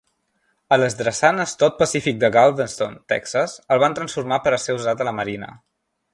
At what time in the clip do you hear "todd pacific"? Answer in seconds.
1.63-2.17